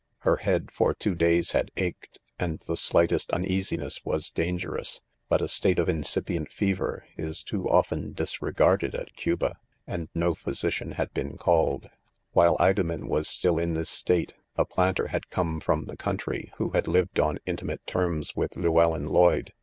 Her 0.21 0.37
head, 0.37 0.71
for 0.71 0.95
two 0.95 1.13
days> 1.13 1.51
had 1.51 1.69
ached, 1.77 2.17
and 2.39 2.57
the 2.61 2.75
slightest 2.75 3.29
uneasiness 3.29 4.03
was 4.03 4.31
dangerous 4.31 4.99
| 5.15 5.29
but 5.29 5.43
a 5.43 5.47
state 5.47 5.77
of 5.77 5.87
incipient 5.87 6.51
fever, 6.51 7.05
is 7.17 7.43
too 7.43 7.69
often 7.69 8.13
disregarded 8.13 8.95
at 8.95 9.15
Cuba, 9.15 9.57
and 9.85 10.09
110 10.13 10.53
physi 10.53 10.71
cian 10.73 10.91
had 10.93 11.13
been 11.13 11.37
called. 11.37 11.87
''"While 12.33 12.57
Idomen 12.59 13.09
was 13.09 13.27
still 13.27 13.59
in 13.59 13.75
this 13.75 13.91
state, 13.91 14.33
a 14.55 14.65
planter 14.65 15.09
had 15.09 15.29
come 15.29 15.59
from 15.59 15.85
the 15.85 15.97
country 15.97 16.51
who 16.57 16.71
had 16.71 16.87
lived 16.87 17.19
on 17.19 17.37
intimate 17.45 17.85
terms 17.85 18.35
with 18.35 18.55
Llewellyn 18.55 19.05
Lloyd 19.07 19.53